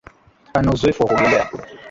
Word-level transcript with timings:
Ana 0.53 0.71
uzoefu 0.71 1.03
wa 1.03 1.07
kuogelea 1.09 1.49